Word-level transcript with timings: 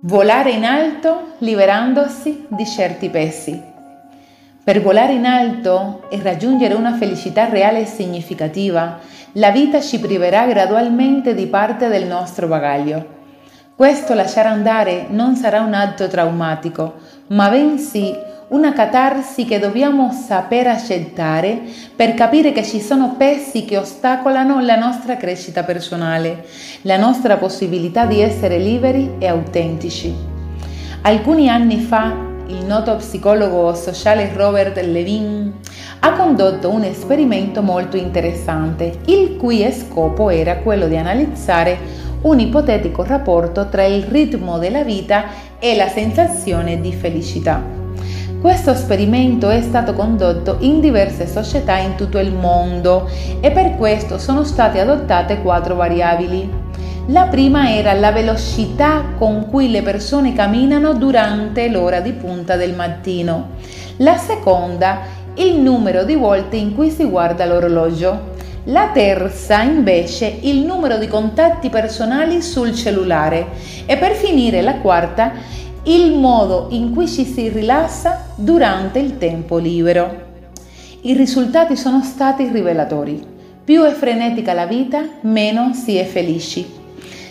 Volare 0.00 0.50
in 0.50 0.66
alto 0.66 1.36
liberandosi 1.38 2.44
di 2.48 2.66
certi 2.66 3.08
pesi. 3.08 3.58
Per 4.62 4.82
volare 4.82 5.14
in 5.14 5.24
alto 5.24 6.04
e 6.10 6.20
raggiungere 6.22 6.74
una 6.74 6.94
felicità 6.96 7.48
reale 7.48 7.80
e 7.80 7.86
significativa, 7.86 8.98
la 9.32 9.50
vita 9.50 9.80
ci 9.80 9.98
priverà 9.98 10.44
gradualmente 10.46 11.34
di 11.34 11.46
parte 11.46 11.88
del 11.88 12.04
nostro 12.04 12.46
bagaglio. 12.46 13.14
Questo 13.74 14.12
lasciare 14.12 14.48
andare 14.48 15.06
non 15.08 15.34
sarà 15.34 15.62
un 15.62 15.72
atto 15.72 16.08
traumatico, 16.08 16.96
ma 17.28 17.48
bensì 17.48 18.14
una 18.48 18.72
catarsi 18.72 19.44
che 19.44 19.58
dobbiamo 19.58 20.12
saper 20.12 20.68
accettare 20.68 21.62
per 21.96 22.14
capire 22.14 22.52
che 22.52 22.62
ci 22.62 22.80
sono 22.80 23.16
pesi 23.16 23.64
che 23.64 23.76
ostacolano 23.76 24.60
la 24.60 24.76
nostra 24.76 25.16
crescita 25.16 25.64
personale, 25.64 26.44
la 26.82 26.96
nostra 26.96 27.38
possibilità 27.38 28.06
di 28.06 28.20
essere 28.20 28.58
liberi 28.58 29.14
e 29.18 29.26
autentici. 29.26 30.14
Alcuni 31.02 31.48
anni 31.48 31.80
fa 31.80 32.14
il 32.46 32.64
noto 32.64 32.94
psicologo 32.96 33.74
sociale 33.74 34.30
Robert 34.32 34.76
Levin 34.76 35.52
ha 35.98 36.12
condotto 36.12 36.70
un 36.70 36.84
esperimento 36.84 37.62
molto 37.62 37.96
interessante, 37.96 39.00
il 39.06 39.36
cui 39.36 39.68
scopo 39.72 40.30
era 40.30 40.58
quello 40.58 40.86
di 40.86 40.96
analizzare 40.96 42.04
un 42.22 42.38
ipotetico 42.38 43.02
rapporto 43.02 43.68
tra 43.68 43.84
il 43.84 44.04
ritmo 44.04 44.58
della 44.58 44.84
vita 44.84 45.24
e 45.58 45.74
la 45.74 45.88
sensazione 45.88 46.80
di 46.80 46.92
felicità. 46.92 47.85
Questo 48.46 48.70
esperimento 48.70 49.50
è 49.50 49.60
stato 49.60 49.92
condotto 49.92 50.58
in 50.60 50.78
diverse 50.78 51.26
società 51.26 51.78
in 51.78 51.96
tutto 51.96 52.20
il 52.20 52.32
mondo 52.32 53.10
e 53.40 53.50
per 53.50 53.74
questo 53.74 54.18
sono 54.18 54.44
state 54.44 54.78
adottate 54.78 55.42
quattro 55.42 55.74
variabili. 55.74 56.48
La 57.06 57.24
prima 57.24 57.74
era 57.74 57.92
la 57.94 58.12
velocità 58.12 59.02
con 59.18 59.48
cui 59.50 59.68
le 59.68 59.82
persone 59.82 60.32
camminano 60.32 60.94
durante 60.94 61.68
l'ora 61.68 61.98
di 61.98 62.12
punta 62.12 62.54
del 62.54 62.72
mattino. 62.72 63.48
La 63.96 64.16
seconda, 64.16 65.00
il 65.34 65.58
numero 65.58 66.04
di 66.04 66.14
volte 66.14 66.54
in 66.54 66.72
cui 66.72 66.90
si 66.90 67.04
guarda 67.04 67.46
l'orologio. 67.46 68.34
La 68.66 68.90
terza 68.92 69.62
invece 69.62 70.38
il 70.42 70.64
numero 70.64 70.98
di 70.98 71.08
contatti 71.08 71.68
personali 71.68 72.40
sul 72.40 72.72
cellulare 72.72 73.46
e 73.86 73.96
per 73.96 74.12
finire 74.12 74.62
la 74.62 74.76
quarta 74.76 75.32
il 75.88 76.14
modo 76.14 76.66
in 76.70 76.92
cui 76.92 77.06
ci 77.06 77.24
si 77.24 77.48
rilassa 77.48 78.26
durante 78.34 78.98
il 78.98 79.18
tempo 79.18 79.56
libero. 79.56 80.24
I 81.02 81.14
risultati 81.14 81.76
sono 81.76 82.02
stati 82.02 82.48
rivelatori. 82.48 83.24
Più 83.62 83.82
è 83.82 83.92
frenetica 83.92 84.52
la 84.52 84.66
vita, 84.66 85.04
meno 85.20 85.72
si 85.74 85.96
è 85.96 86.04
felici. 86.04 86.68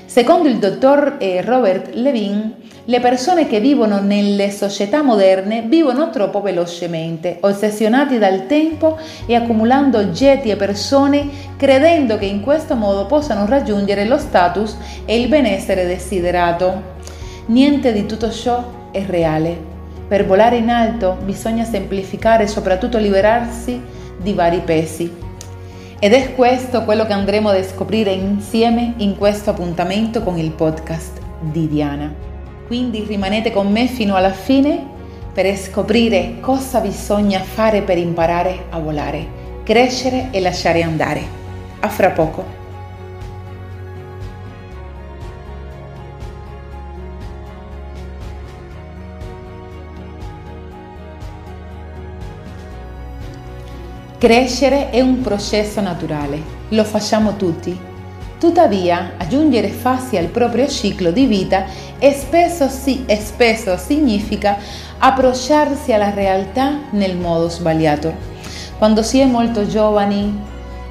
Secondo 0.05 0.47
il 0.47 0.57
dottor 0.57 1.17
Robert 1.43 1.95
Levin, 1.95 2.53
le 2.85 2.99
persone 3.01 3.45
che 3.47 3.59
vivono 3.59 3.99
nelle 3.99 4.49
società 4.51 5.01
moderne 5.01 5.63
vivono 5.63 6.09
troppo 6.09 6.41
velocemente, 6.41 7.39
ossessionati 7.41 8.17
dal 8.17 8.45
tempo 8.47 8.97
e 9.25 9.35
accumulando 9.35 9.97
oggetti 9.97 10.49
e 10.49 10.55
persone, 10.55 11.27
credendo 11.57 12.17
che 12.17 12.25
in 12.25 12.39
questo 12.39 12.75
modo 12.75 13.05
possano 13.05 13.45
raggiungere 13.47 14.05
lo 14.05 14.17
status 14.17 14.77
e 15.03 15.19
il 15.19 15.27
benessere 15.27 15.85
desiderato. 15.85 16.94
Niente 17.47 17.93
di 17.93 18.07
tutto 18.07 18.31
ciò 18.31 18.89
è 18.89 19.05
reale. 19.05 19.55
Per 20.07 20.25
volare 20.25 20.57
in 20.57 20.69
alto 20.69 21.15
bisogna 21.23 21.63
semplificare 21.63 22.43
e 22.43 22.47
soprattutto 22.47 22.97
liberarsi 22.97 23.79
di 24.19 24.33
vari 24.33 24.61
pesi. 24.61 25.13
Ed 25.99 26.13
è 26.13 26.33
questo 26.33 26.83
quello 26.83 27.05
che 27.05 27.13
andremo 27.13 27.49
a 27.49 27.63
scoprire 27.63 28.11
insieme 28.11 28.95
in 28.97 29.15
questo 29.15 29.51
appuntamento 29.51 30.23
con 30.23 30.39
il 30.39 30.51
podcast 30.51 31.19
di 31.39 31.67
Diana. 31.67 32.11
Quindi 32.65 33.03
rimanete 33.07 33.51
con 33.51 33.71
me 33.71 33.85
fino 33.85 34.15
alla 34.15 34.33
fine 34.33 34.83
per 35.31 35.55
scoprire 35.55 36.37
cosa 36.39 36.79
bisogna 36.79 37.41
fare 37.41 37.83
per 37.83 37.99
imparare 37.99 38.65
a 38.71 38.79
volare, 38.79 39.27
crescere 39.63 40.29
e 40.31 40.41
lasciare 40.41 40.81
andare. 40.81 41.21
A 41.81 41.89
fra 41.89 42.09
poco. 42.09 42.64
Crescere 54.25 54.89
è 54.89 55.01
un 55.01 55.21
processo 55.21 55.81
naturale, 55.81 56.41
lo 56.69 56.83
facciamo 56.83 57.35
tutti. 57.35 57.77
Tuttavia, 58.39 59.11
aggiungere 59.17 59.67
fasi 59.67 60.17
al 60.17 60.29
proprio 60.29 60.67
ciclo 60.67 61.11
di 61.11 61.27
vita 61.27 61.65
spesso, 62.11 62.67
sì, 62.67 63.05
spesso 63.19 63.77
significa 63.77 64.57
approcciarsi 64.97 65.93
alla 65.93 66.09
realtà 66.09 66.75
nel 66.89 67.15
modo 67.15 67.49
sbagliato. 67.49 68.15
Quando 68.79 69.03
si 69.03 69.19
è 69.19 69.25
molto 69.25 69.67
giovani, 69.67 70.35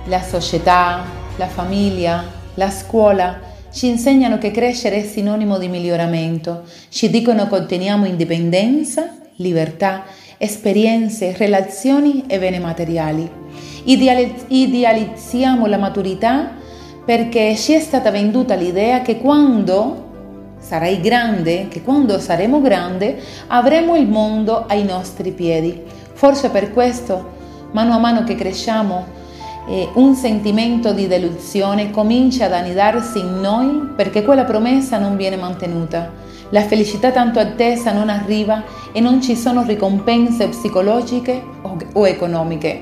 la 0.04 0.22
società, 0.22 1.02
la 1.34 1.48
famiglia, 1.48 2.22
la 2.54 2.70
scuola 2.70 3.40
ci 3.72 3.88
insegnano 3.88 4.38
che 4.38 4.52
crescere 4.52 5.02
è 5.02 5.04
sinonimo 5.04 5.58
di 5.58 5.66
miglioramento, 5.66 6.62
ci 6.88 7.10
dicono 7.10 7.48
che 7.48 7.54
otteniamo 7.56 8.06
indipendenza, 8.06 9.12
libertà 9.38 10.04
esperienze, 10.44 11.34
relazioni 11.37 12.25
e 12.27 12.38
beni 12.38 12.60
materiali. 12.60 13.28
Idealizziamo 13.84 15.66
la 15.66 15.78
maturità 15.78 16.50
perché 17.05 17.55
ci 17.56 17.72
è 17.72 17.81
stata 17.81 18.10
venduta 18.10 18.55
l'idea 18.55 19.03
che 19.03 19.19
quando 19.19 20.03
sarai 20.59 21.00
grande, 21.00 21.69
che 21.69 21.82
quando 21.82 22.19
saremo 22.19 22.60
grandi 22.60 23.16
avremo 23.49 23.97
il 23.97 24.06
mondo 24.06 24.65
ai 24.66 24.84
nostri 24.84 25.32
piedi. 25.32 25.82
Forse 26.12 26.49
per 26.49 26.72
questo, 26.72 27.32
mano 27.72 27.94
a 27.94 27.99
mano 27.99 28.25
che 28.25 28.34
cresciamo, 28.34 29.22
eh, 29.66 29.88
un 29.94 30.15
sentimento 30.15 30.93
di 30.93 31.06
delusione 31.06 31.91
comincia 31.91 32.47
ad 32.47 32.53
anidarsi 32.53 33.19
in 33.19 33.41
noi 33.41 33.93
perché 33.97 34.22
quella 34.22 34.44
promessa 34.44 34.99
non 34.99 35.16
viene 35.16 35.37
mantenuta. 35.37 36.23
La 36.54 36.62
felicità 36.62 37.10
tanto 37.10 37.41
attesa 37.41 37.91
non 37.91 38.09
arriva 38.09 38.62
e 38.92 39.00
non 39.00 39.20
ci 39.20 39.34
sono 39.34 39.65
ricompense 39.65 40.47
psicologiche 40.47 41.42
o, 41.94 42.06
economiche. 42.06 42.81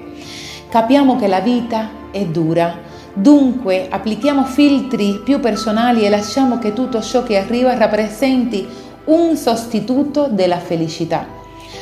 Capiamo 0.69 1.17
che 1.17 1.27
la 1.27 1.41
vita 1.41 1.89
è 2.11 2.23
dura, 2.27 2.79
dunque 3.15 3.89
applichiamo 3.89 4.45
filtri 4.45 5.23
più 5.25 5.41
personali 5.41 6.05
e 6.05 6.11
lasciamo 6.11 6.59
che 6.59 6.75
tutto 6.75 7.01
ciò 7.01 7.23
che 7.23 7.39
arriva 7.39 7.75
rappresenti 7.75 8.69
un 9.05 9.39
sostituto 9.39 10.29
della 10.29 10.59
felicità. 10.59 11.27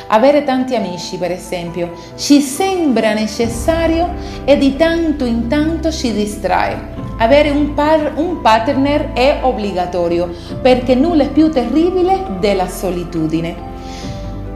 Avere 0.06 0.44
tanti 0.44 0.76
amici, 0.76 1.16
per 1.16 1.32
esempio, 1.32 1.90
ci 2.14 2.40
sembra 2.40 3.14
necessario 3.14 4.14
e 4.44 4.56
di 4.56 4.76
tanto 4.76 5.24
in 5.24 5.48
tanto 5.48 5.90
ci 5.90 6.12
distrae. 6.12 6.99
Avere 7.22 7.50
un, 7.50 7.74
par- 7.74 8.12
un 8.16 8.40
partner 8.40 9.12
è 9.12 9.40
obbligatorio 9.42 10.30
perché 10.62 10.94
nulla 10.94 11.24
è 11.24 11.28
più 11.28 11.50
terribile 11.50 12.18
della 12.40 12.66
solitudine. 12.66 13.54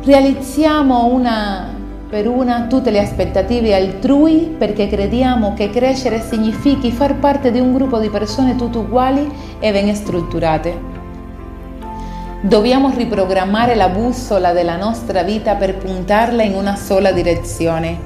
Realizziamo 0.02 1.04
una 1.04 1.72
per 2.08 2.26
una 2.26 2.66
tutte 2.66 2.90
le 2.90 3.00
aspettative 3.00 3.74
altrui 3.74 4.54
perché 4.56 4.88
crediamo 4.88 5.52
che 5.52 5.68
crescere 5.68 6.22
significhi 6.22 6.90
far 6.90 7.16
parte 7.16 7.50
di 7.50 7.60
un 7.60 7.74
gruppo 7.74 7.98
di 7.98 8.08
persone 8.08 8.56
tutte 8.56 8.78
uguali 8.78 9.30
e 9.58 9.70
ben 9.70 9.94
strutturate. 9.94 10.92
Dobbiamo 12.40 12.90
riprogrammare 12.94 13.74
la 13.74 13.90
bussola 13.90 14.52
della 14.52 14.76
nostra 14.76 15.22
vita 15.22 15.54
per 15.54 15.76
puntarla 15.76 16.42
in 16.42 16.54
una 16.54 16.76
sola 16.76 17.12
direzione, 17.12 17.98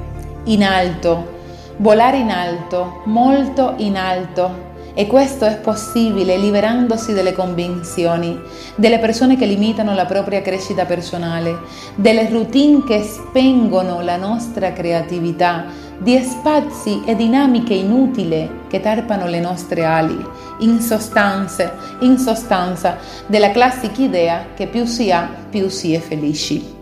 in 0.45 0.65
alto, 0.65 1.37
volare 1.79 2.17
in 2.17 2.29
alto, 2.29 3.01
molto 3.05 3.73
in 3.77 3.97
alto. 3.97 4.67
E 4.93 5.07
questo 5.07 5.45
è 5.45 5.57
possibile 5.59 6.37
liberandosi 6.37 7.13
delle 7.13 7.31
convinzioni, 7.31 8.37
delle 8.75 8.99
persone 8.99 9.37
che 9.37 9.45
limitano 9.45 9.93
la 9.93 10.05
propria 10.05 10.41
crescita 10.41 10.83
personale, 10.85 11.59
delle 11.95 12.27
routine 12.27 12.83
che 12.83 13.03
spengono 13.03 14.01
la 14.01 14.17
nostra 14.17 14.73
creatività, 14.73 15.65
di 15.99 16.17
spazi 16.21 17.03
e 17.05 17.15
dinamiche 17.15 17.73
inutili 17.73 18.63
che 18.67 18.81
tarpano 18.81 19.27
le 19.27 19.39
nostre 19.39 19.85
ali, 19.85 20.17
in 20.59 20.81
sostanza, 20.81 21.75
in 21.99 22.17
sostanza 22.17 22.97
della 23.27 23.51
classica 23.51 24.01
idea 24.01 24.47
che 24.53 24.67
più 24.67 24.85
si 24.85 25.11
ha, 25.11 25.29
più 25.49 25.69
si 25.69 25.93
è 25.93 25.99
felici. 25.99 26.78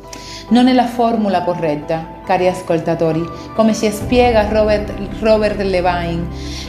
Non 0.49 0.69
è 0.69 0.73
la 0.73 0.85
formula 0.85 1.43
corretta, 1.43 2.21
cari 2.23 2.47
ascoltatori, 2.47 3.21
come 3.53 3.73
si 3.73 3.91
spiega 3.91 4.47
Robert, 4.47 4.93
Robert 5.19 5.59
Levine. 5.59 6.25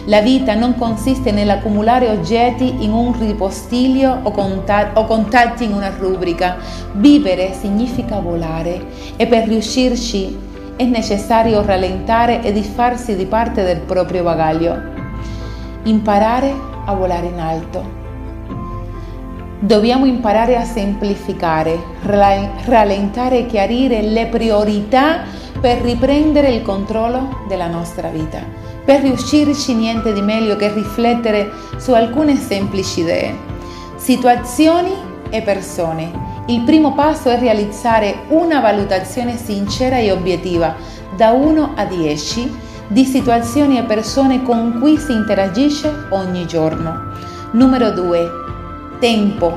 La 0.07 0.21
vita 0.21 0.55
non 0.55 0.75
consiste 0.75 1.31
nell'accumulare 1.31 2.09
oggetti 2.09 2.83
in 2.83 2.93
un 2.93 3.17
ripostiglio 3.17 4.19
o, 4.25 4.33
o 4.33 5.05
contatti 5.05 5.63
in 5.63 5.75
una 5.75 5.93
rubrica. 5.97 6.57
Vivere 6.95 7.53
significa 7.53 8.19
volare 8.19 8.85
e 9.15 9.29
per 9.29 9.47
riuscirci 9.47 10.37
è 10.75 10.85
necessario 10.85 11.63
rallentare 11.65 12.43
e 12.43 12.51
disfarsi 12.51 13.15
di 13.15 13.27
parte 13.27 13.63
del 13.63 13.79
proprio 13.79 14.25
bagaglio. 14.25 14.77
Imparare 15.85 16.53
a 16.85 16.95
volare 16.95 17.27
in 17.27 17.39
alto. 17.39 17.98
Dobbiamo 19.61 20.07
imparare 20.07 20.57
a 20.57 20.63
semplificare, 20.63 21.77
rallentare 22.05 23.39
e 23.39 23.47
chiarire 23.47 24.03
le 24.03 24.27
priorità 24.27 25.23
per 25.61 25.81
riprendere 25.81 26.51
il 26.51 26.63
controllo 26.63 27.45
della 27.49 27.67
nostra 27.67 28.09
vita. 28.09 28.39
Per 28.85 29.01
riuscirci 29.01 29.75
niente 29.75 30.13
di 30.13 30.23
meglio 30.23 30.55
che 30.55 30.73
riflettere 30.73 31.51
su 31.77 31.93
alcune 31.93 32.37
semplici 32.37 33.01
idee, 33.01 33.37
situazioni 33.97 34.93
e 35.29 35.43
persone. 35.43 36.27
Il 36.47 36.63
primo 36.63 36.95
passo 36.95 37.29
è 37.29 37.37
realizzare 37.37 38.27
una 38.29 38.61
valutazione 38.61 39.37
sincera 39.37 39.99
e 39.99 40.13
obiettiva 40.13 40.77
da 41.17 41.33
1 41.33 41.73
a 41.75 41.85
10 41.85 42.57
di 42.87 43.05
situazioni 43.05 43.77
e 43.77 43.83
persone 43.83 44.45
con 44.45 44.79
cui 44.79 44.97
si 44.99 45.11
interagisce 45.11 46.07
ogni 46.11 46.47
giorno. 46.47 47.07
Numero 47.51 47.91
2 47.91 48.47
Tempo. 48.99 49.57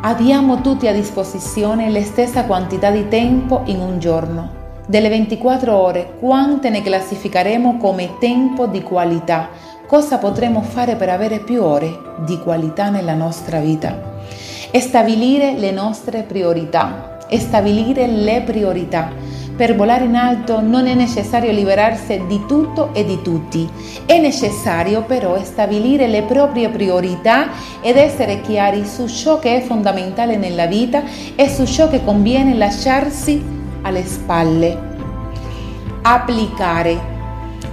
Abbiamo 0.00 0.60
tutti 0.62 0.88
a 0.88 0.92
disposizione 0.92 1.88
la 1.90 2.02
stessa 2.02 2.44
quantità 2.44 2.90
di 2.90 3.06
tempo 3.06 3.62
in 3.66 3.78
un 3.78 4.00
giorno. 4.00 4.60
Delle 4.84 5.08
24 5.08 5.72
ore, 5.72 6.14
quante 6.18 6.68
ne 6.68 6.82
classificheremo 6.82 7.76
come 7.76 8.18
tempo 8.18 8.66
di 8.66 8.82
qualità? 8.82 9.50
Cosa 9.86 10.18
potremo 10.18 10.60
fare 10.62 10.96
per 10.96 11.08
avere 11.08 11.38
più 11.38 11.62
ore 11.62 11.96
di 12.24 12.36
qualità 12.40 12.88
nella 12.88 13.14
nostra 13.14 13.60
vita? 13.60 14.18
E 14.72 14.80
stabilire 14.80 15.56
le 15.56 15.70
nostre 15.70 16.24
priorità. 16.24 17.18
E 17.28 17.38
stabilire 17.38 18.08
le 18.08 18.42
priorità 18.44 19.10
per 19.56 19.76
volare 19.76 20.04
in 20.04 20.16
alto 20.16 20.60
non 20.60 20.86
è 20.86 20.94
necessario 20.94 21.52
liberarsi 21.52 22.24
di 22.26 22.44
tutto 22.46 22.94
e 22.94 23.04
di 23.04 23.20
tutti, 23.22 23.68
è 24.06 24.18
necessario 24.18 25.02
però 25.02 25.42
stabilire 25.42 26.06
le 26.06 26.22
proprie 26.22 26.68
priorità 26.70 27.50
ed 27.80 27.96
essere 27.96 28.40
chiari 28.40 28.84
su 28.86 29.06
ciò 29.06 29.38
che 29.38 29.56
è 29.56 29.60
fondamentale 29.60 30.36
nella 30.36 30.66
vita 30.66 31.02
e 31.34 31.48
su 31.48 31.66
ciò 31.66 31.88
che 31.88 32.04
conviene 32.04 32.54
lasciarsi 32.54 33.42
alle 33.82 34.04
spalle. 34.04 34.90
Applicare 36.02 37.11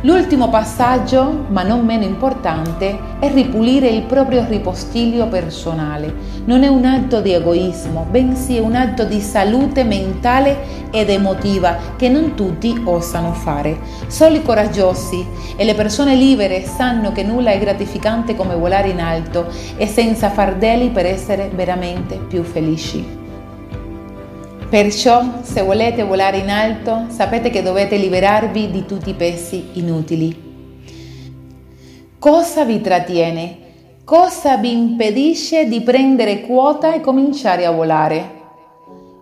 L'ultimo 0.03 0.47
passaggio, 0.47 1.47
ma 1.49 1.63
non 1.63 1.83
meno 1.83 2.05
importante, 2.05 2.97
è 3.19 3.29
ripulire 3.33 3.89
il 3.89 4.03
proprio 4.03 4.45
ripostiglio 4.47 5.27
personale. 5.27 6.13
Non 6.45 6.63
è 6.63 6.67
un 6.67 6.85
atto 6.85 7.19
di 7.19 7.33
egoismo, 7.33 8.07
bensì 8.09 8.55
è 8.55 8.59
un 8.61 8.75
atto 8.75 9.03
di 9.03 9.19
salute 9.19 9.83
mentale 9.83 10.87
ed 10.89 11.09
emotiva 11.09 11.77
che 11.97 12.07
non 12.07 12.33
tutti 12.33 12.81
osano 12.85 13.33
fare. 13.33 13.77
Solo 14.07 14.37
i 14.37 14.41
coraggiosi 14.41 15.27
e 15.57 15.65
le 15.65 15.75
persone 15.75 16.15
libere 16.15 16.63
sanno 16.63 17.11
che 17.11 17.23
nulla 17.23 17.51
è 17.51 17.59
gratificante 17.59 18.37
come 18.37 18.55
volare 18.55 18.87
in 18.87 19.01
alto 19.01 19.47
e 19.75 19.85
senza 19.85 20.29
fardelli 20.29 20.91
per 20.91 21.07
essere 21.07 21.51
veramente 21.53 22.15
più 22.15 22.43
felici. 22.43 23.18
Perciò, 24.69 25.41
se 25.41 25.63
volete 25.63 26.03
volare 26.03 26.37
in 26.37 26.49
alto, 26.51 27.05
sapete 27.07 27.49
che 27.49 27.63
dovete 27.63 27.95
liberarvi 27.97 28.69
di 28.69 28.85
tutti 28.85 29.09
i 29.09 29.15
pesi 29.15 29.69
inutili. 29.73 30.47
Cosa 32.19 32.65
vi 32.65 32.79
trattiene? 32.79 33.57
Cosa 34.03 34.57
vi 34.57 34.71
impedisce 34.71 35.65
di 35.65 35.81
prendere 35.81 36.41
quota 36.41 36.93
e 36.93 37.01
cominciare 37.01 37.65
a 37.65 37.71
volare? 37.71 38.37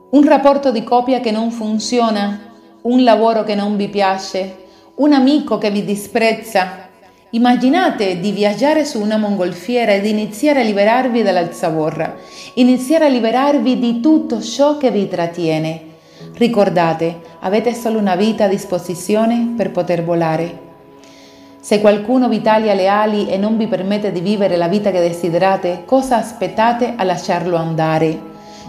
Un 0.09 0.27
rapporto 0.27 0.69
di 0.69 0.83
coppia 0.83 1.21
che 1.21 1.31
non 1.31 1.49
funziona? 1.51 2.51
Un 2.81 3.05
lavoro 3.05 3.43
che 3.43 3.55
non 3.55 3.77
vi 3.77 3.87
piace? 3.87 4.65
Un 4.95 5.13
amico 5.13 5.57
che 5.57 5.71
vi 5.71 5.85
disprezza? 5.85 6.86
Immaginate 7.31 8.21
di 8.21 8.31
viaggiare 8.31 8.85
su 8.85 9.01
una 9.01 9.17
mongolfiera 9.17 9.91
ed 9.91 10.05
iniziare 10.05 10.61
a 10.61 10.63
liberarvi 10.63 11.23
dall'alzaborra, 11.23 12.15
iniziare 12.53 13.07
a 13.07 13.09
liberarvi 13.09 13.77
di 13.77 13.99
tutto 13.99 14.39
ciò 14.39 14.77
che 14.77 14.91
vi 14.91 15.09
trattiene. 15.09 15.81
Ricordate, 16.35 17.19
avete 17.41 17.73
solo 17.73 17.99
una 17.99 18.15
vita 18.15 18.45
a 18.45 18.47
disposizione 18.47 19.55
per 19.57 19.71
poter 19.71 20.05
volare. 20.05 20.57
Se 21.59 21.81
qualcuno 21.81 22.29
vi 22.29 22.41
taglia 22.41 22.73
le 22.73 22.87
ali 22.87 23.27
e 23.27 23.35
non 23.35 23.57
vi 23.57 23.67
permette 23.67 24.13
di 24.13 24.21
vivere 24.21 24.55
la 24.55 24.69
vita 24.69 24.89
che 24.89 25.01
desiderate, 25.01 25.83
cosa 25.83 26.15
aspettate 26.15 26.93
a 26.95 27.03
lasciarlo 27.03 27.57
andare? 27.57 28.17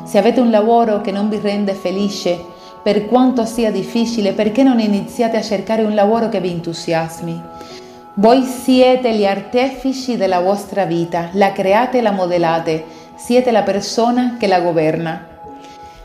Se 0.02 0.18
avete 0.18 0.40
un 0.40 0.50
lavoro 0.50 1.00
che 1.00 1.12
non 1.12 1.28
vi 1.28 1.38
rende 1.40 1.74
felice, 1.74 2.36
per 2.82 3.06
quanto 3.06 3.44
sia 3.44 3.70
difficile, 3.70 4.32
perché 4.32 4.64
non 4.64 4.80
iniziate 4.80 5.36
a 5.36 5.42
cercare 5.42 5.84
un 5.84 5.94
lavoro 5.94 6.28
che 6.28 6.40
vi 6.40 6.50
entusiasmi? 6.50 7.42
Voi 8.20 8.42
siete 8.42 9.14
gli 9.14 9.24
artefici 9.24 10.16
della 10.16 10.40
vostra 10.40 10.84
vita, 10.84 11.28
la 11.34 11.52
create 11.52 11.98
e 11.98 12.02
la 12.02 12.10
modellate, 12.10 12.84
siete 13.14 13.52
la 13.52 13.62
persona 13.62 14.34
che 14.36 14.48
la 14.48 14.60
governa. 14.60 15.24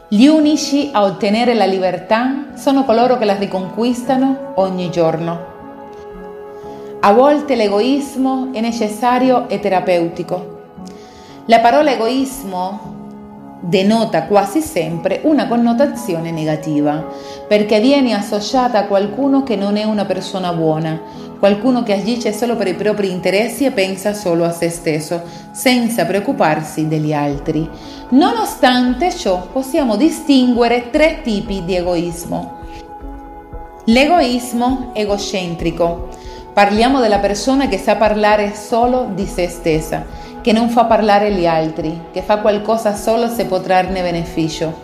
Gli 0.10 0.28
unici 0.28 0.92
a 0.94 1.06
ottenere 1.06 1.56
la 1.56 1.66
libertà 1.66 2.50
sono 2.54 2.86
coloro 2.86 3.18
che 3.18 3.26
la 3.26 3.34
riconquistano 3.34 4.52
ogni 4.58 4.92
giorno. 4.92 5.40
A 7.00 7.12
volte 7.14 7.56
l'egoismo 7.56 8.50
è 8.54 8.62
necessario 8.62 9.50
e 9.50 9.60
terapeutico. 9.60 10.62
La 11.46 11.62
parola 11.62 11.94
egoismo 11.94 12.94
denota 13.60 14.24
quasi 14.26 14.60
sempre 14.60 15.22
una 15.24 15.48
connotazione 15.48 16.32
negativa, 16.32 17.08
perché 17.48 17.80
viene 17.80 18.14
associata 18.14 18.78
a 18.78 18.86
qualcuno 18.86 19.44
che 19.44 19.56
non 19.56 19.78
è 19.78 19.84
una 19.84 20.04
persona 20.04 20.52
buona, 20.52 21.00
qualcuno 21.44 21.84
che 21.84 21.92
agisce 21.92 22.32
solo 22.32 22.56
per 22.56 22.68
i 22.68 22.74
propri 22.74 23.12
interessi 23.12 23.66
e 23.66 23.72
pensa 23.72 24.14
solo 24.14 24.46
a 24.46 24.52
se 24.52 24.70
stesso, 24.70 25.22
senza 25.52 26.06
preoccuparsi 26.06 26.88
degli 26.88 27.12
altri. 27.12 27.70
Nonostante 28.12 29.14
ciò, 29.14 29.50
possiamo 29.52 29.98
distinguere 29.98 30.90
tre 30.90 31.20
tipi 31.22 31.66
di 31.66 31.76
egoismo. 31.76 32.60
L'egoismo 33.88 34.92
egocentrico. 34.94 36.08
Parliamo 36.54 37.02
della 37.02 37.20
persona 37.20 37.68
che 37.68 37.78
sa 37.78 37.98
parlare 37.98 38.56
solo 38.56 39.10
di 39.14 39.26
se 39.26 39.50
stessa 39.50 40.06
che 40.40 40.54
non 40.54 40.70
fa 40.70 40.86
parlare 40.86 41.34
gli 41.34 41.46
altri, 41.46 42.08
che 42.12 42.22
fa 42.22 42.38
qualcosa 42.38 42.96
solo 42.96 43.28
se 43.28 43.46
può 43.46 43.60
trarne 43.60 44.02
beneficio. 44.02 44.80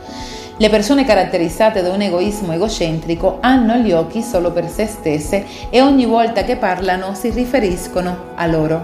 Le 0.62 0.68
persone 0.68 1.06
caratterizzate 1.06 1.82
da 1.82 1.90
un 1.90 2.02
egoismo 2.02 2.52
egocentrico 2.52 3.38
hanno 3.40 3.76
gli 3.78 3.94
occhi 3.94 4.22
solo 4.22 4.52
per 4.52 4.68
se 4.68 4.88
stesse 4.88 5.46
e 5.70 5.80
ogni 5.82 6.04
volta 6.04 6.44
che 6.44 6.58
parlano 6.58 7.14
si 7.14 7.30
riferiscono 7.30 8.34
a 8.36 8.46
loro. 8.46 8.84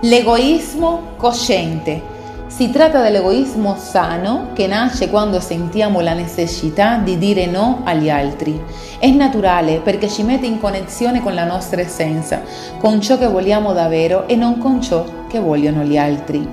L'egoismo 0.00 1.12
cosciente 1.16 2.02
si 2.48 2.72
tratta 2.72 3.02
dell'egoismo 3.02 3.76
sano 3.78 4.48
che 4.52 4.66
nasce 4.66 5.08
quando 5.08 5.38
sentiamo 5.38 6.00
la 6.00 6.12
necessità 6.12 6.96
di 6.96 7.16
dire 7.16 7.46
no 7.46 7.82
agli 7.84 8.10
altri. 8.10 8.60
È 8.98 9.08
naturale 9.10 9.78
perché 9.78 10.08
ci 10.08 10.24
mette 10.24 10.46
in 10.46 10.58
connessione 10.58 11.22
con 11.22 11.34
la 11.34 11.44
nostra 11.44 11.80
essenza, 11.80 12.42
con 12.80 13.00
ciò 13.00 13.16
che 13.16 13.28
vogliamo 13.28 13.72
davvero 13.72 14.26
e 14.26 14.34
non 14.34 14.58
con 14.58 14.82
ciò 14.82 15.04
che 15.28 15.38
vogliono 15.38 15.84
gli 15.84 15.96
altri. 15.96 16.44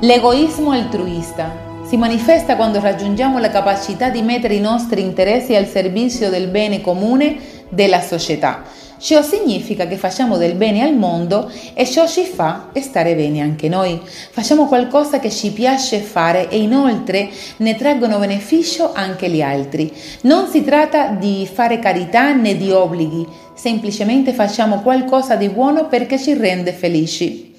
L'egoismo 0.00 0.72
altruista 0.72 1.68
si 1.90 1.96
manifesta 1.96 2.54
quando 2.54 2.78
raggiungiamo 2.78 3.40
la 3.40 3.50
capacità 3.50 4.10
di 4.10 4.22
mettere 4.22 4.54
i 4.54 4.60
nostri 4.60 5.00
interessi 5.00 5.56
al 5.56 5.66
servizio 5.66 6.30
del 6.30 6.46
bene 6.46 6.80
comune 6.80 7.36
della 7.68 8.00
società 8.00 8.62
Ciò 9.00 9.22
significa 9.22 9.86
che 9.86 9.96
facciamo 9.96 10.36
del 10.36 10.56
bene 10.56 10.82
al 10.82 10.94
mondo 10.94 11.50
e 11.72 11.86
ciò 11.86 12.06
ci 12.06 12.24
fa 12.24 12.68
stare 12.82 13.14
bene 13.14 13.40
anche 13.40 13.66
noi. 13.70 13.98
Facciamo 14.04 14.66
qualcosa 14.66 15.18
che 15.18 15.30
ci 15.30 15.52
piace 15.52 16.00
fare 16.00 16.50
e 16.50 16.60
inoltre 16.60 17.30
ne 17.56 17.76
traggono 17.76 18.18
beneficio 18.18 18.92
anche 18.92 19.30
gli 19.30 19.40
altri. 19.40 19.90
Non 20.22 20.48
si 20.48 20.62
tratta 20.62 21.12
di 21.12 21.48
fare 21.50 21.78
carità 21.78 22.34
né 22.34 22.58
di 22.58 22.70
obblighi, 22.70 23.26
semplicemente 23.54 24.34
facciamo 24.34 24.80
qualcosa 24.80 25.34
di 25.34 25.48
buono 25.48 25.86
perché 25.86 26.18
ci 26.18 26.34
rende 26.34 26.72
felici. 26.74 27.49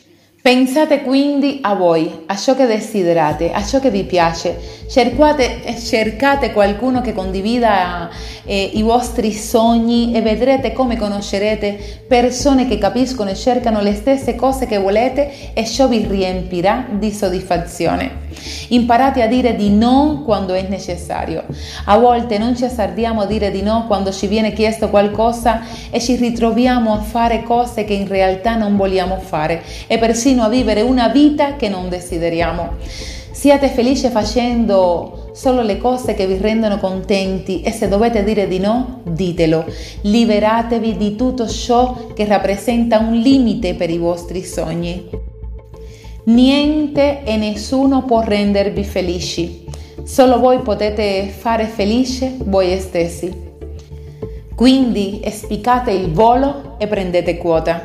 Pensate 0.42 1.04
quindi 1.04 1.60
a 1.62 1.76
voi, 1.76 2.24
a 2.26 2.36
ciò 2.36 2.56
che 2.56 2.66
desiderate, 2.66 3.52
a 3.52 3.64
ciò 3.64 3.80
che 3.80 3.92
vi 3.92 4.06
piace. 4.06 4.58
Cercate, 4.90 5.62
cercate 5.80 6.52
qualcuno 6.52 7.02
che 7.02 7.14
condivida 7.14 8.10
eh, 8.44 8.72
i 8.74 8.82
vostri 8.82 9.34
sogni 9.34 10.16
e 10.16 10.22
vedrete 10.24 10.74
come 10.74 10.98
conoscerete 10.98 12.06
persone 12.08 12.68
che 12.68 12.80
capiscono 12.80 13.30
e 13.30 13.36
cercano 13.36 13.82
le 13.82 13.94
stesse 13.94 14.34
cose 14.34 14.66
che 14.66 14.80
volete 14.80 15.54
e 15.54 15.64
ciò 15.64 15.88
vi 15.88 16.08
riempirà 16.08 16.88
di 16.90 17.12
soddisfazione. 17.12 18.30
Imparate 18.70 19.22
a 19.22 19.28
dire 19.28 19.56
di 19.56 19.70
no 19.70 20.22
quando 20.26 20.54
è 20.54 20.62
necessario. 20.68 21.44
A 21.86 21.98
volte 21.98 22.38
non 22.38 22.56
ci 22.56 22.66
azzardiamo 22.66 23.22
a 23.22 23.26
dire 23.26 23.52
di 23.52 23.62
no 23.62 23.86
quando 23.88 24.12
ci 24.12 24.28
viene 24.28 24.54
chiesto 24.54 24.90
qualcosa 24.90 25.62
e 25.90 26.00
ci 26.00 26.16
ritroviamo 26.16 26.94
a 26.94 27.00
fare 27.00 27.44
cose 27.44 27.84
che 27.84 27.94
in 27.94 28.08
realtà 28.08 28.56
non 28.56 28.78
vogliamo 28.78 29.18
fare 29.20 29.62
e 29.88 29.98
persino 29.98 30.44
a 30.44 30.50
vivere 30.50 30.82
una 30.82 31.10
vita 31.10 31.56
che 31.56 31.70
non 31.70 31.90
desideriamo. 31.90 32.78
Siate 33.32 33.70
felici 33.70 34.08
facendo 34.10 35.32
solo 35.34 35.64
le 35.64 35.78
cose 35.78 36.14
che 36.14 36.28
vi 36.28 36.38
rendono 36.38 36.78
contenti 36.78 37.62
e 37.62 37.72
se 37.72 37.88
dovete 37.88 38.24
dire 38.24 38.48
di 38.48 38.60
no, 38.60 39.02
ditelo. 39.04 39.66
Liberatevi 40.02 40.96
di 40.96 41.16
tutto 41.16 41.48
ciò 41.48 42.10
che 42.14 42.26
rappresenta 42.26 43.00
un 43.00 43.14
limite 43.14 43.74
per 43.74 43.90
i 43.90 43.98
vostri 43.98 44.44
sogni. 44.44 45.31
Niente 46.24 47.24
e 47.24 47.36
nessuno 47.36 48.04
può 48.04 48.22
rendervi 48.22 48.84
felici. 48.84 49.66
Solo 50.04 50.40
voi 50.40 50.60
potete 50.60 51.34
fare 51.36 51.66
felice 51.66 52.36
voi 52.44 52.80
stessi. 52.80 53.50
Quindi 54.54 55.22
spiccate 55.32 55.92
il 55.92 56.12
volo 56.12 56.76
e 56.78 56.86
prendete 56.86 57.38
quota. 57.38 57.82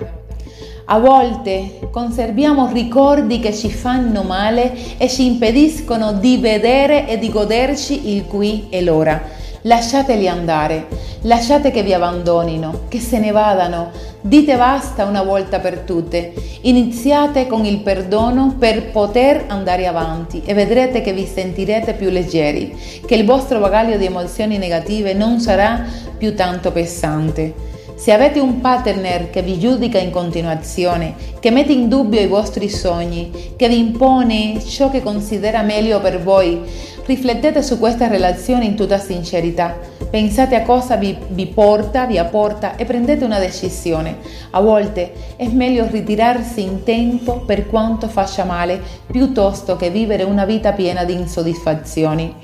A 0.88 0.98
volte 0.98 1.78
conserviamo 1.90 2.70
ricordi 2.72 3.40
che 3.40 3.54
ci 3.54 3.70
fanno 3.70 4.22
male 4.22 4.98
e 4.98 5.08
ci 5.08 5.24
impediscono 5.24 6.12
di 6.12 6.36
vedere 6.36 7.08
e 7.08 7.18
di 7.18 7.30
goderci 7.30 8.14
il 8.14 8.26
qui 8.26 8.66
e 8.68 8.82
l'ora. 8.82 9.35
Lasciateli 9.66 10.28
andare, 10.28 10.86
lasciate 11.22 11.72
che 11.72 11.82
vi 11.82 11.92
abbandonino, 11.92 12.82
che 12.86 13.00
se 13.00 13.18
ne 13.18 13.32
vadano. 13.32 13.90
Dite 14.20 14.56
basta 14.56 15.04
una 15.06 15.24
volta 15.24 15.58
per 15.58 15.80
tutte. 15.80 16.34
Iniziate 16.60 17.48
con 17.48 17.64
il 17.64 17.80
perdono 17.80 18.54
per 18.56 18.92
poter 18.92 19.46
andare 19.48 19.88
avanti 19.88 20.40
e 20.44 20.54
vedrete 20.54 21.00
che 21.00 21.12
vi 21.12 21.26
sentirete 21.26 21.94
più 21.94 22.10
leggeri, 22.10 22.78
che 23.04 23.16
il 23.16 23.24
vostro 23.24 23.58
bagaglio 23.58 23.96
di 23.96 24.04
emozioni 24.04 24.56
negative 24.56 25.14
non 25.14 25.40
sarà 25.40 25.84
più 26.16 26.36
tanto 26.36 26.70
pesante. 26.70 27.75
Se 27.96 28.12
avete 28.12 28.40
un 28.40 28.60
partner 28.60 29.30
che 29.30 29.40
vi 29.40 29.58
giudica 29.58 29.98
in 29.98 30.10
continuazione, 30.10 31.14
che 31.40 31.50
mette 31.50 31.72
in 31.72 31.88
dubbio 31.88 32.20
i 32.20 32.26
vostri 32.26 32.68
sogni, 32.68 33.54
che 33.56 33.68
vi 33.68 33.78
impone 33.78 34.62
ciò 34.62 34.90
che 34.90 35.02
considera 35.02 35.62
meglio 35.62 35.98
per 36.02 36.22
voi, 36.22 36.60
riflettete 37.06 37.62
su 37.62 37.78
questa 37.78 38.06
relazione 38.06 38.66
in 38.66 38.76
tutta 38.76 38.98
sincerità. 38.98 39.78
Pensate 40.10 40.56
a 40.56 40.62
cosa 40.62 40.96
vi, 40.96 41.16
vi 41.28 41.46
porta, 41.46 42.04
vi 42.04 42.18
apporta 42.18 42.76
e 42.76 42.84
prendete 42.84 43.24
una 43.24 43.38
decisione. 43.38 44.18
A 44.50 44.60
volte 44.60 45.12
è 45.36 45.48
meglio 45.48 45.88
ritirarsi 45.90 46.60
in 46.60 46.82
tempo 46.82 47.44
per 47.46 47.66
quanto 47.66 48.08
faccia 48.08 48.44
male, 48.44 48.78
piuttosto 49.06 49.76
che 49.76 49.88
vivere 49.88 50.22
una 50.22 50.44
vita 50.44 50.72
piena 50.72 51.04
di 51.04 51.14
insoddisfazioni. 51.14 52.34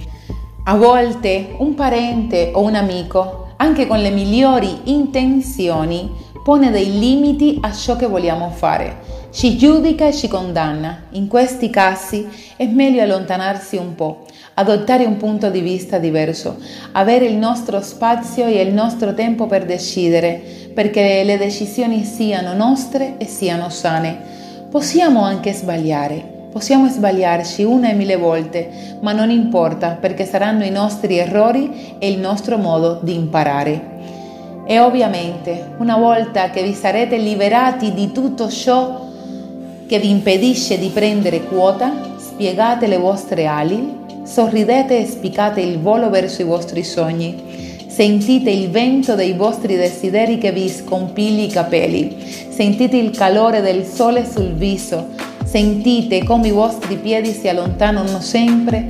A 0.64 0.76
volte 0.76 1.54
un 1.58 1.74
parente 1.74 2.52
o 2.54 2.62
un 2.62 2.74
amico 2.74 3.41
anche 3.62 3.86
con 3.86 4.00
le 4.00 4.10
migliori 4.10 4.80
intenzioni, 4.84 6.10
pone 6.42 6.72
dei 6.72 6.98
limiti 6.98 7.58
a 7.60 7.72
ciò 7.72 7.94
che 7.94 8.08
vogliamo 8.08 8.50
fare. 8.50 9.10
Ci 9.30 9.56
giudica 9.56 10.08
e 10.08 10.12
ci 10.12 10.26
condanna. 10.26 11.04
In 11.10 11.28
questi 11.28 11.70
casi 11.70 12.26
è 12.56 12.66
meglio 12.66 13.02
allontanarsi 13.02 13.76
un 13.76 13.94
po', 13.94 14.24
adottare 14.54 15.04
un 15.04 15.16
punto 15.16 15.48
di 15.48 15.60
vista 15.60 15.98
diverso, 15.98 16.56
avere 16.90 17.26
il 17.26 17.36
nostro 17.36 17.80
spazio 17.80 18.46
e 18.46 18.60
il 18.60 18.74
nostro 18.74 19.14
tempo 19.14 19.46
per 19.46 19.64
decidere, 19.64 20.42
perché 20.74 21.22
le 21.22 21.38
decisioni 21.38 22.02
siano 22.02 22.54
nostre 22.54 23.14
e 23.18 23.26
siano 23.26 23.68
sane. 23.68 24.40
Possiamo 24.70 25.22
anche 25.22 25.52
sbagliare, 25.52 26.31
Possiamo 26.52 26.86
sbagliarci 26.86 27.62
una 27.62 27.88
e 27.88 27.94
mille 27.94 28.16
volte, 28.16 28.68
ma 29.00 29.12
non 29.12 29.30
importa 29.30 29.96
perché 29.98 30.26
saranno 30.26 30.64
i 30.64 30.70
nostri 30.70 31.16
errori 31.16 31.96
e 31.98 32.10
il 32.10 32.18
nostro 32.18 32.58
modo 32.58 32.98
di 33.00 33.14
imparare. 33.14 33.80
E 34.66 34.78
ovviamente, 34.78 35.70
una 35.78 35.96
volta 35.96 36.50
che 36.50 36.62
vi 36.62 36.74
sarete 36.74 37.16
liberati 37.16 37.94
di 37.94 38.12
tutto 38.12 38.50
ciò 38.50 39.08
che 39.86 39.98
vi 39.98 40.10
impedisce 40.10 40.78
di 40.78 40.88
prendere 40.88 41.42
quota, 41.44 41.90
spiegate 42.18 42.86
le 42.86 42.98
vostre 42.98 43.46
ali, 43.46 44.00
sorridete 44.22 44.98
e 44.98 45.06
spiccate 45.06 45.62
il 45.62 45.80
volo 45.80 46.10
verso 46.10 46.42
i 46.42 46.44
vostri 46.44 46.84
sogni. 46.84 47.80
Sentite 47.86 48.50
il 48.50 48.68
vento 48.68 49.14
dei 49.14 49.32
vostri 49.32 49.76
desideri 49.76 50.36
che 50.36 50.52
vi 50.52 50.68
scompigli 50.68 51.44
i 51.44 51.48
capelli. 51.48 52.14
Sentite 52.50 52.98
il 52.98 53.10
calore 53.10 53.62
del 53.62 53.86
sole 53.86 54.30
sul 54.30 54.52
viso 54.52 55.31
Sentite 55.52 56.24
come 56.24 56.48
i 56.48 56.50
vostri 56.50 56.96
piedi 56.96 57.30
si 57.30 57.46
allontanano 57.46 58.22
sempre 58.22 58.86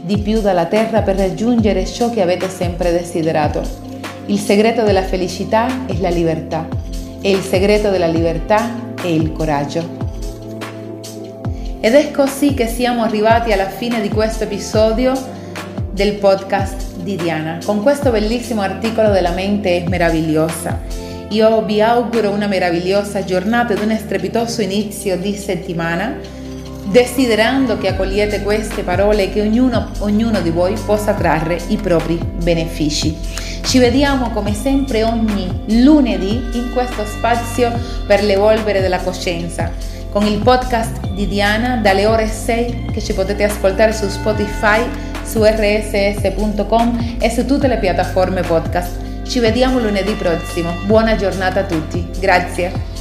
di 0.00 0.16
più 0.16 0.40
dalla 0.40 0.64
terra 0.64 1.02
per 1.02 1.16
raggiungere 1.16 1.84
ciò 1.84 2.08
che 2.08 2.22
avete 2.22 2.48
sempre 2.48 2.90
desiderato. 2.90 3.60
Il 4.24 4.38
segreto 4.38 4.82
della 4.82 5.02
felicità 5.02 5.84
è 5.84 5.94
la 5.98 6.08
libertà 6.08 6.66
e 7.20 7.30
il 7.30 7.42
segreto 7.42 7.90
della 7.90 8.06
libertà 8.06 8.94
è 8.98 9.08
il 9.08 9.30
coraggio. 9.32 9.86
Ed 11.80 11.92
è 11.92 12.10
così 12.12 12.54
che 12.54 12.66
siamo 12.66 13.02
arrivati 13.02 13.52
alla 13.52 13.68
fine 13.68 14.00
di 14.00 14.08
questo 14.08 14.44
episodio 14.44 15.12
del 15.92 16.14
podcast 16.14 16.94
di 16.96 17.16
Diana, 17.16 17.58
con 17.62 17.82
questo 17.82 18.10
bellissimo 18.10 18.62
articolo 18.62 19.10
della 19.10 19.32
mente 19.32 19.84
meravigliosa. 19.86 20.95
Io 21.30 21.62
vi 21.62 21.80
auguro 21.80 22.30
una 22.30 22.46
meravigliosa 22.46 23.24
giornata 23.24 23.72
ed 23.72 23.80
un 23.80 23.96
strepitoso 23.98 24.62
inizio 24.62 25.16
di 25.18 25.34
settimana, 25.34 26.16
desiderando 26.84 27.78
che 27.78 27.88
accogliete 27.88 28.42
queste 28.42 28.82
parole 28.82 29.24
e 29.24 29.32
che 29.32 29.40
ognuno, 29.40 29.90
ognuno 29.98 30.40
di 30.40 30.50
voi 30.50 30.74
possa 30.86 31.14
trarre 31.14 31.58
i 31.68 31.76
propri 31.76 32.16
benefici. 32.42 33.16
Ci 33.62 33.78
vediamo 33.78 34.30
come 34.30 34.54
sempre 34.54 35.02
ogni 35.02 35.64
lunedì 35.82 36.40
in 36.52 36.70
questo 36.72 37.04
spazio 37.04 37.72
per 38.06 38.22
l'evolvere 38.22 38.80
della 38.80 38.98
coscienza 38.98 39.94
con 40.16 40.24
il 40.24 40.38
podcast 40.38 41.10
di 41.10 41.26
Diana 41.26 41.76
dalle 41.76 42.06
ore 42.06 42.26
6 42.26 42.90
che 42.90 43.02
ci 43.02 43.12
potete 43.12 43.44
ascoltare 43.44 43.92
su 43.92 44.08
Spotify, 44.08 44.82
su 45.22 45.42
rss.com 45.42 47.16
e 47.18 47.28
su 47.28 47.44
tutte 47.44 47.66
le 47.66 47.76
piattaforme 47.76 48.40
podcast. 48.40 49.05
Ci 49.28 49.40
vediamo 49.40 49.80
lunedì 49.80 50.12
prossimo. 50.12 50.72
Buona 50.84 51.16
giornata 51.16 51.60
a 51.60 51.64
tutti. 51.64 52.08
Grazie. 52.18 52.95